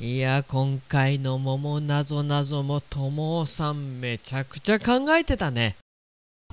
[0.00, 5.76] いや今回の桃なぞなぞもともさんめちゃくちゃ考えてたね。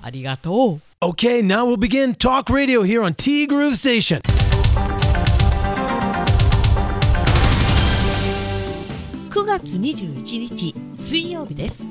[0.00, 0.80] ありがとう。
[1.04, 4.20] Okay, now we'll begin Talk Radio here on T Groove Station.
[9.30, 11.82] 9月21日水曜日です。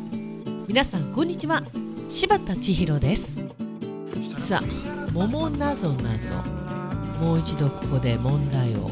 [0.69, 1.61] 皆さんこんにちは。
[2.09, 3.41] 柴田千尋です。
[4.39, 6.33] さあ桃なぞなぞ。
[7.19, 8.89] もう一度ここで問題を。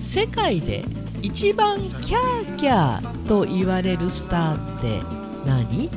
[0.00, 0.84] 世界で
[1.24, 5.00] 一番キャーキャーと言われるスターって
[5.46, 5.88] 何？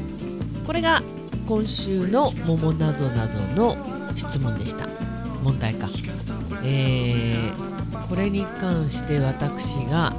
[0.65, 1.01] これが
[1.45, 3.75] 今週の桃なぞなぞの
[4.15, 4.87] 質問でした。
[5.43, 5.89] 問題か。
[6.63, 10.13] えー、これに関して私が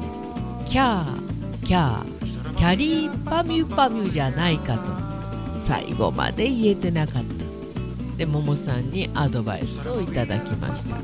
[0.67, 8.19] キャーキャーキャリーパミュパミュじゃないかと最後まで言えてなかった。
[8.19, 10.97] でももさんにアドバイスをいただきました。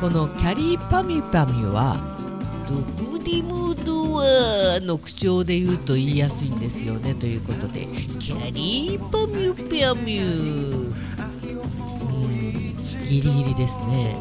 [0.00, 2.16] このキャリーパミュパミュは
[2.68, 7.14] どこでもドアの口調で言うと言いやすいんですよね。
[7.14, 7.86] ということで
[8.20, 12.76] キャリーパミュパミュうん
[13.08, 14.14] ギリギリですね。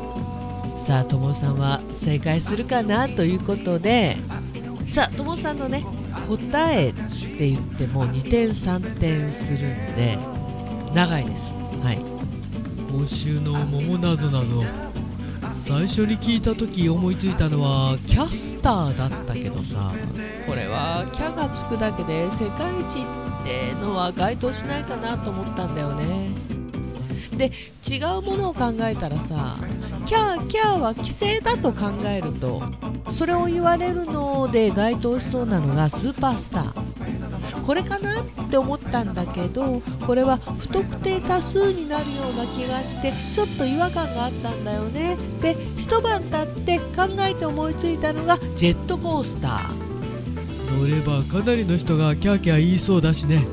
[0.78, 3.10] さあともさんは正解するかな？
[3.10, 4.16] ということで
[4.88, 5.84] さあともさんのね
[6.28, 9.60] 答えって言っても2点3点するん
[9.96, 10.18] で
[10.94, 11.52] 長いです。
[11.84, 12.00] はい。
[12.90, 14.64] 今週の桃なぞなぞ。
[15.68, 19.92] 最初に聞いた時思いついたのはキャスターだったけどさ。
[20.48, 26.30] これはキャがつくだけで世界一ってのは該当しないかなと思ったんだよね。
[27.36, 27.52] で
[27.86, 29.58] 違うものを考えたらさ
[30.06, 32.64] キャーキャーは規制だと考えると
[33.12, 37.17] それを言われるので該当しそうなのがスーパースター。
[37.66, 45.18] これかなって思ったんだけどこれは不特定多数になるような気がしてちょっと違和感があったんだよね。
[45.42, 50.80] で一晩経って考えて思いついたのがジェットコースター。
[50.80, 53.46] 乗ればかなりの人がキャーキャー言いそうだしね。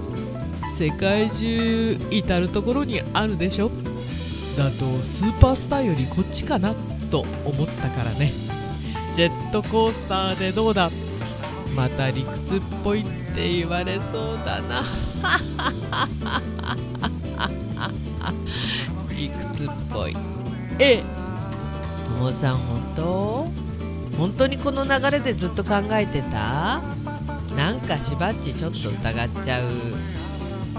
[0.76, 3.70] 世界中至る所にあるでしょ。
[4.56, 6.74] だとスーパースターよりこっちかな
[7.10, 8.32] と思ったからね。
[9.14, 10.90] ジェットコースターでどうだ？
[11.76, 13.04] また理屈っぽい
[13.34, 14.84] って言われそうだな。
[19.10, 20.16] 理屈っぽい？
[20.78, 21.04] ええ
[22.04, 23.50] ともさん本当？
[24.16, 26.80] 本当にこの流れでずっと考えてた？
[27.56, 29.64] なんかしばっちちょっと疑っちゃう。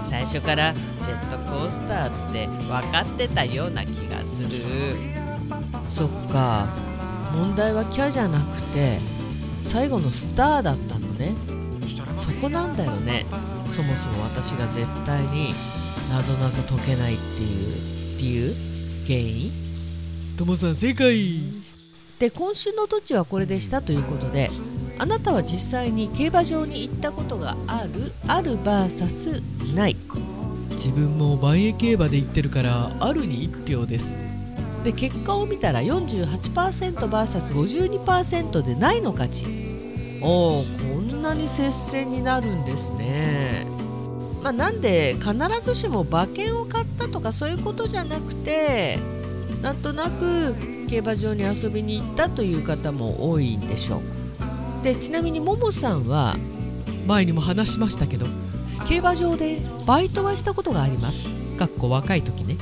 [0.06, 4.48] 最初からジェットコースターって分かってたような気がする。
[5.90, 6.68] そっか。
[7.34, 8.98] 問題はキャじゃなくて
[9.62, 11.34] 最後のスターだったのね。
[11.88, 12.04] そ
[12.40, 13.26] こなんだよね。
[13.74, 15.54] そもそも私が絶対に
[16.10, 17.74] なぞなぞ解けないっていう
[18.18, 18.54] 理由？
[19.06, 19.52] 原因？
[20.36, 21.40] ともさん正解。
[22.18, 24.50] で今週のどっちはこれでしたということで
[24.98, 28.12] あなたは実際に競馬場に行ったことがある？
[28.26, 29.96] ある VS ない？
[30.70, 34.16] 自分も万栄競馬で行ってるからあるに1票です。
[34.84, 39.44] で結果を見たら 48%vs52% でないの勝ち。
[40.22, 40.62] おお
[41.26, 43.66] なに接戦になるんですね。
[44.42, 49.00] まあ、なんで必ずしも馬券を買ったとかそういうことじゃなくて
[49.60, 50.54] なんとなく
[50.88, 54.84] 競馬場に遊びに行ったという方も多いんでしょう。
[54.84, 56.36] でちなみにももさんは
[57.08, 58.26] 前にも話しましたけど
[58.88, 61.28] 競馬場でバイトはしたことがあります。
[61.58, 62.56] かっこ若い時ね。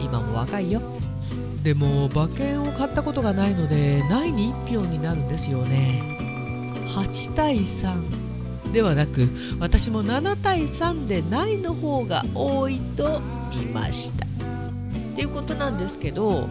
[0.00, 0.80] 今も若いよ。
[1.64, 6.15] でも馬券を買ったことがないのでないに1票になるんですよね。
[6.88, 9.28] 8対3ではなく
[9.60, 13.20] 私も7対3でないの方が多いと
[13.52, 14.26] 言いました。
[14.26, 14.28] っ
[15.16, 16.48] ていうことなんですけど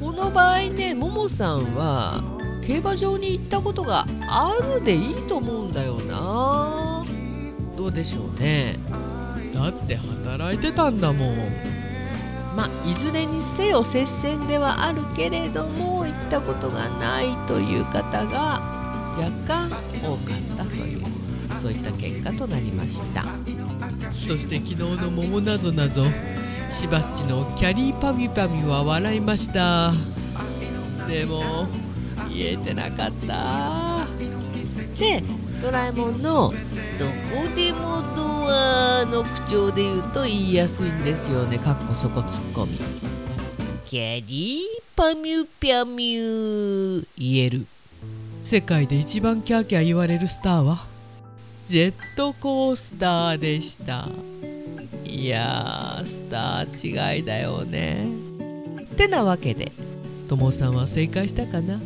[0.00, 2.22] この場合ねももさんは
[2.66, 7.04] 競馬場に行ったことがあるでいいと思うんだよな。
[7.76, 8.78] どうでしょうね。
[9.54, 11.36] だって働いてたんだもん。
[12.56, 18.79] まあいずれにせよ接戦ではあるけれども行ったことがないという方が
[19.18, 19.70] 若干
[20.02, 21.02] 多かったという
[21.60, 23.24] そういった結果となりました。
[24.12, 26.04] そして昨日の「桃なぞなぞ」
[26.70, 29.92] しばっちのキャリーパミュパミュは笑いました。
[31.08, 31.66] でも
[32.32, 34.06] 言えてなかった。
[34.98, 35.22] で
[35.60, 36.54] ドラえもんの
[36.98, 41.58] 「どこでもドア」の口調で言うと言いやすいんですよね。
[41.58, 42.78] かっこそこツッコミ。
[43.86, 47.06] キャリーパミュピャミュ。
[47.18, 47.66] 言える。
[48.50, 50.84] 世界で一番キャーキャー言われるスターは？
[51.66, 54.08] ジェットコースターでした。
[55.04, 58.08] いやースター違いだよね。
[58.96, 59.70] てなわけで。
[60.28, 61.78] ともさんは正解したかな？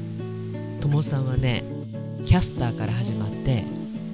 [0.80, 1.64] ともさんはね
[2.24, 3.62] キャスターから始まって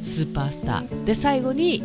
[0.03, 1.85] スーパースターで最後に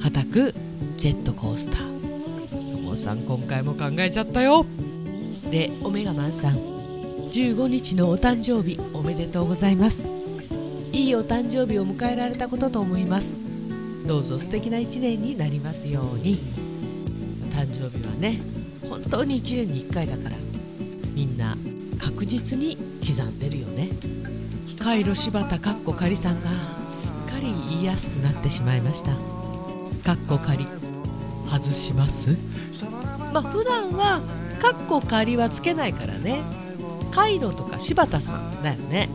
[0.00, 0.54] 固く
[0.96, 2.82] ジェットコースター。
[2.82, 4.64] もうさん今回も考えちゃったよ。
[5.50, 6.73] でオメガマンさん
[7.34, 10.14] 15日のお誕生日おめでとうございます。
[10.92, 13.40] いいお誕生日を迎えられたことと思います。
[14.06, 16.38] どうぞ素敵な一年になりますように。
[17.50, 18.40] 誕生日はね
[18.88, 20.36] 本当に1年に1回だから
[21.12, 21.56] みんな
[21.98, 23.88] 確実に刻んでるよね。
[24.78, 26.50] カイロ柴田かっこ仮さんが
[26.88, 29.10] すっかり言いやすくなってしまいました。
[30.04, 30.68] かっこ仮
[31.50, 32.28] 外します？
[33.32, 34.20] まあ普段は
[34.62, 36.40] かっこ仮はつけないからね。
[37.14, 39.08] カイロとか柴田さんだよね。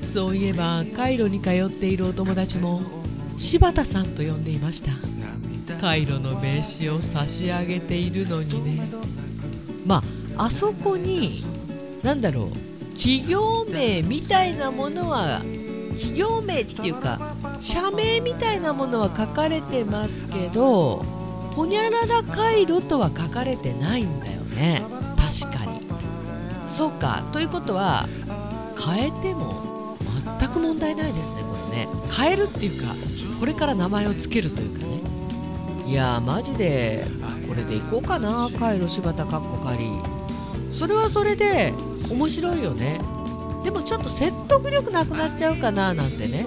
[0.00, 2.82] そういえばカイロに通っているお友達も
[3.36, 4.90] 柴田さんと呼んでいました。
[5.80, 8.90] カイロの名刺を差し上げているのにね。
[9.86, 10.02] ま
[10.36, 11.44] ああそこに
[12.02, 15.40] 何だろう企業名みたいなものは
[15.98, 21.02] 企業名っていうか社名みたいなものは書かれてますけど
[21.52, 24.82] ほにゃらら回路とは書かれてないんだよね。
[25.16, 25.65] 確かに。
[26.68, 27.22] そうか。
[27.32, 28.06] ということは
[28.78, 29.96] 変えても
[30.38, 31.88] 全く問題ないですねこれね。
[32.10, 32.94] 変えるっていうか
[33.38, 34.96] これから名前を付けるというかね。
[35.86, 37.06] いやマジで
[37.48, 39.86] これでいこうかな回路柴田かっこかり
[40.76, 41.72] それはそれで
[42.10, 43.00] 面白いよね。
[43.64, 46.46] でもちょっと説得力なくなっちゃうかななんてね。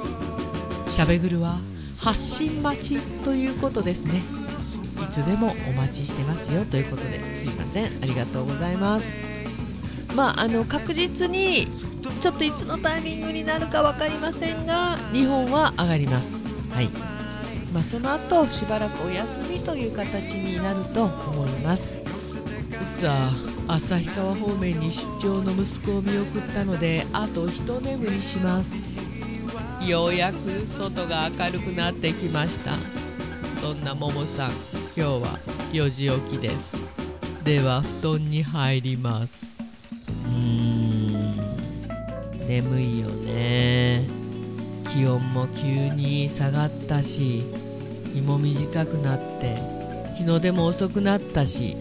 [0.87, 1.59] しゃべぐるは
[2.01, 4.21] 発信待ちということですね。
[5.01, 7.85] いつでもお待ちしてますよということですいません。
[7.85, 9.38] ありがとうございます。
[10.15, 11.67] まああの確実に
[12.21, 16.43] ちょっといつのタイミングになるか分かりませんが日本は上がります。
[16.73, 16.89] はい。
[17.73, 22.01] まあ、その後しばらくお休みという形になると思います。
[22.83, 23.29] さ
[23.67, 28.97] あ旭川方面に出張の息子を見送ったのであと一眠りします。
[29.85, 32.73] ようやく外が明るくなってきました。
[33.61, 35.39] そんなももさん今日は
[35.71, 36.79] 4時起きです。
[37.43, 39.58] では布団に入ります
[42.49, 44.07] 眠いよね。
[44.91, 47.43] 気温も急に下がったし
[48.11, 49.55] 日も短くなって
[50.17, 51.77] 日の出も遅くなったし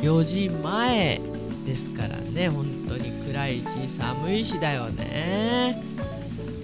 [0.00, 1.20] 4時前
[1.66, 2.48] ですからね。
[2.48, 5.82] 本当に暗いし寒いしだよね。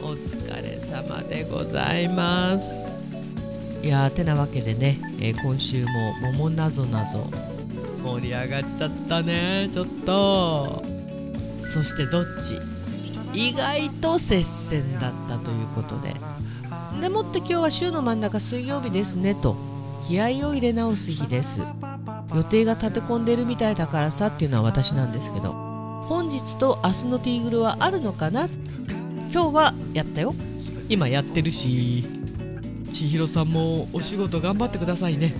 [0.00, 2.88] お疲れ様でございます。
[3.82, 5.90] いやーてなわけでね、えー今週も
[6.32, 7.30] 「桃なぞなぞ」
[8.02, 10.82] 盛り上がっちゃったねちょっと。
[11.60, 12.77] そしてどっち？
[13.32, 16.14] 意外と接戦だったということで。
[17.00, 19.56] でもって今日は週の真ん中水曜日ですねと。
[20.06, 21.60] 気合を入れ直す日です。
[22.34, 25.52] 予定が立て込んでるみたいだからさっていうのは私なんですけど。
[26.08, 28.48] 本日と明日のティーグルはあるのかな？
[29.30, 30.34] 今日はやったよ。
[30.88, 32.04] 今やってるし。
[32.90, 35.34] 千尋さんもお仕事頑張ってくださいね。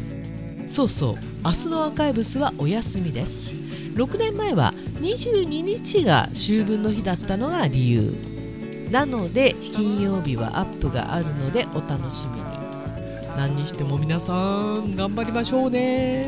[0.68, 1.14] そうそう。
[1.42, 3.52] 明日のアーカイブスはお休みです。
[3.94, 8.14] 6年前は22日が秋分の日だったのが理由。
[8.90, 12.48] なので金曜日はアップがあるのでお楽しみに。
[13.36, 16.26] 何にしても皆さん頑張りましょうね。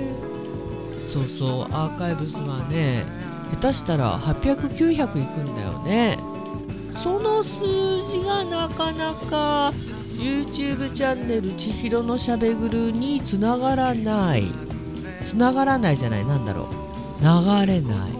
[1.12, 3.04] そうそうアーカイブスはね
[3.50, 6.18] 下手したら800900いくんだよね。
[7.02, 7.58] その数
[8.12, 9.72] 字がなかなか
[10.16, 14.44] YouTube チャンネル「千尋のしゃべぐる」につながらない。
[15.24, 16.68] つながらないじゃないなんだろ
[17.20, 17.22] う。
[17.22, 18.10] 流れない。
[18.12, 18.19] うん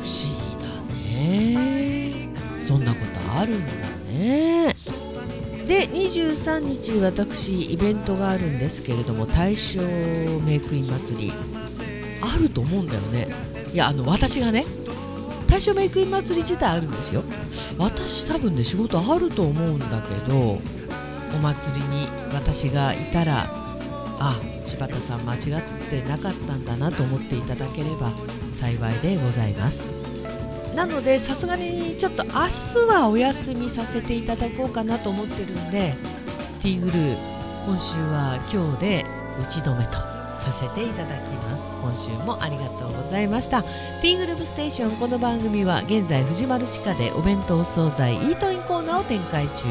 [0.00, 2.28] 不思議だね。
[2.66, 3.72] そんなことあるんだ
[4.12, 4.74] ね。
[5.66, 9.80] で23日私イベントがあるんですけれども大正
[10.44, 11.32] メイクイン祭り。
[12.22, 13.28] あると思うんだよね。
[13.72, 14.64] いやあの私がね
[15.46, 17.22] 大正メイクイン祭り自体あるんですよ。
[17.78, 20.60] 私多分ね仕事あると思うんだけど
[21.34, 23.59] お祭りに私がいたら
[24.20, 25.40] あ柴田さん間違っ
[25.90, 28.12] てなかったんだなと思っていただければ
[28.52, 29.82] 幸いでございます。
[30.74, 35.94] なのでさすがにちょっと明日はお休みさせていただこうかなと思ってるんで
[36.62, 37.16] ティーグルー
[37.66, 39.04] 今週は今日で
[39.42, 39.92] 打ち止めと
[40.38, 41.74] させていただきます。
[41.82, 43.62] 今週もありがとうございました。
[43.62, 49.64] ティーグループステーションこの番組は現在藤丸地下でお弁当惣菜イートインコーナーを展開中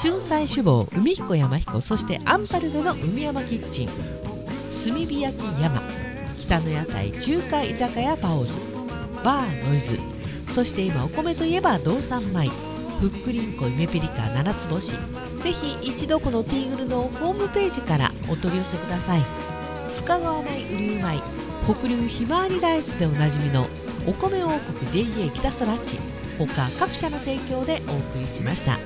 [0.00, 3.88] 春菜志望海彦山彦そしてアンパルフェの海山キッチン。
[3.88, 5.82] 炭火焼き山
[6.38, 8.56] 北の屋台中華居酒屋パオズ。
[9.24, 9.98] バーノイズ。
[10.54, 12.48] そして今お米といえば道産米。
[13.00, 14.92] ふっくりんこ夢ピリカ七つ星。
[15.40, 19.24] ぜひ一度このティーグルのホームページからお取り寄せください。
[19.96, 21.20] 深川米雨竜米。
[21.74, 23.66] 北流ひまわりライスでおなじみの
[24.06, 25.98] お米王国 JA 北空地。
[26.38, 28.78] 他各社の提供でお送りしました。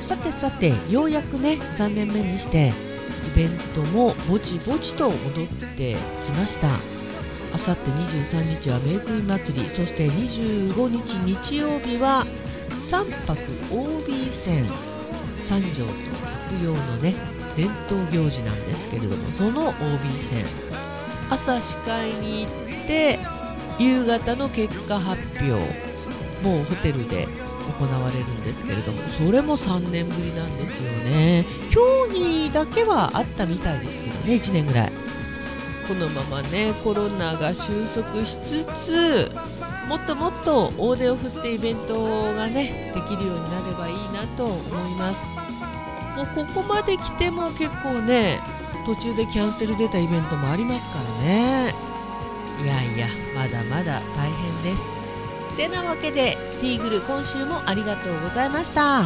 [0.00, 2.72] さてさてようやくね3年目にして
[3.32, 6.68] イベントもぼちぼちと戻ってきました。
[7.52, 12.24] あさって23日はメイクイン祭りそして25日日曜日は
[12.84, 13.40] 3泊
[13.74, 14.66] OB 戦。
[15.42, 15.92] 三条と
[16.50, 17.14] 白洋のね
[17.56, 19.74] 伝統行事なんですけれどもその OB
[20.16, 20.44] 戦。
[21.30, 23.18] 朝司会に行って
[23.78, 25.52] 夕方の結果発表。
[26.42, 27.28] もうホテルで
[27.72, 31.44] 行われるんですけれどもそれも3年ぶりなんですよね。
[31.70, 31.80] 競
[32.12, 34.92] 技だけはあったみたいですけどね1年ぐらい。
[35.88, 39.30] このままねコロナが収束しつつ
[39.88, 44.54] もっともっと大手を振ってイベントがねできるようになればいいなと思
[44.88, 45.28] います。
[46.16, 48.38] もうここまで来ても結構ね
[48.86, 51.74] 途中でキャンセル出たイベントもありますからね。
[52.62, 54.90] いやいやまだまだ大変です。
[55.60, 59.02] てなわけでティーグル今週もありがとうございました。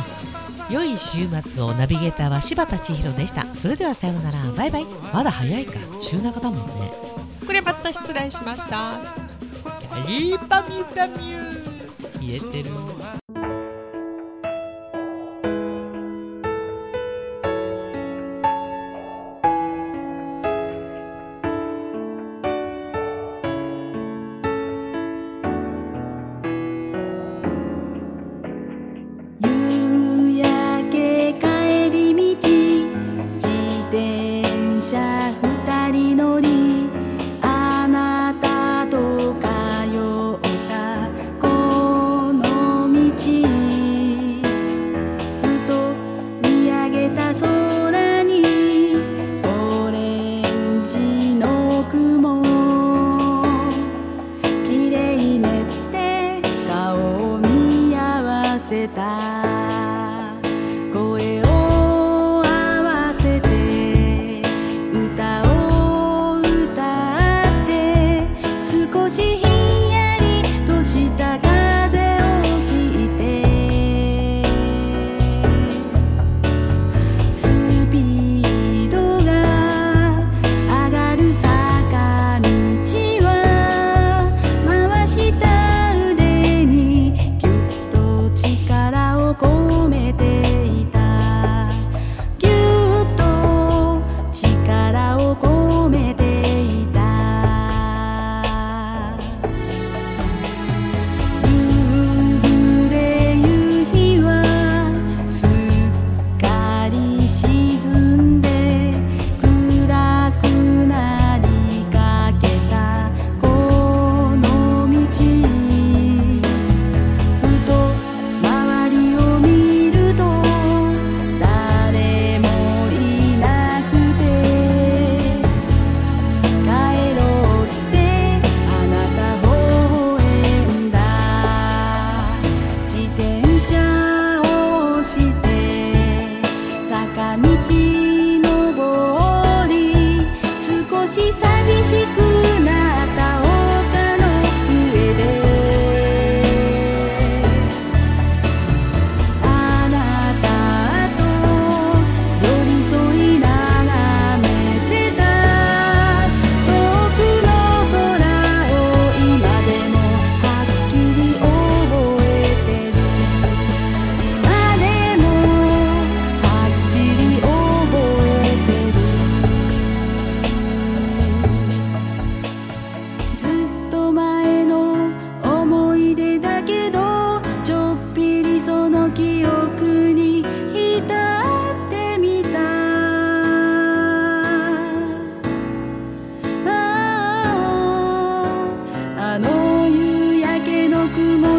[0.71, 3.45] 良い週末をナビゲーターは柴田千尋でした。
[3.57, 4.39] それではさようなら。
[4.53, 4.85] バイバイ。
[5.13, 5.81] まだ早いか。
[6.01, 6.93] 週中だもんね。
[7.45, 9.01] これまた失礼しました。
[9.81, 11.65] キャリーパミュパミュ
[12.21, 12.71] 言えてる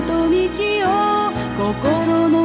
[0.01, 2.44] と道を心の